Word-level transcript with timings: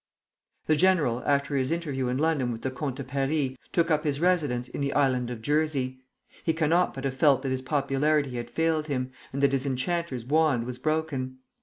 The 0.65 0.75
general, 0.75 1.21
after 1.27 1.55
his 1.55 1.69
interview 1.71 2.07
in 2.07 2.17
London 2.17 2.51
with 2.51 2.63
the 2.63 2.71
Comte 2.71 2.95
de 2.95 3.03
Paris, 3.03 3.51
took 3.71 3.91
up 3.91 4.03
his 4.03 4.19
residence 4.19 4.67
in 4.67 4.81
the 4.81 4.93
island 4.93 5.29
of 5.29 5.43
Jersey. 5.43 5.99
He 6.43 6.53
cannot 6.53 6.95
but 6.95 7.03
have 7.03 7.15
felt 7.15 7.43
that 7.43 7.49
his 7.49 7.61
popularity 7.61 8.37
had 8.37 8.49
failed 8.49 8.87
him, 8.87 9.11
and 9.31 9.43
that 9.43 9.51
his 9.51 9.67
enchanter's 9.67 10.25
wand 10.25 10.65
was 10.65 10.79
broken. 10.79 11.37